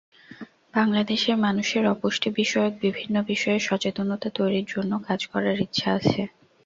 [0.73, 6.21] বাংলাদেশের মানুষের অপুষ্টিবিষয়ক বিভিন্ন বিষয়ে সচেতনতা তৈরির জন্য কাজ করার ইচ্ছা আছে।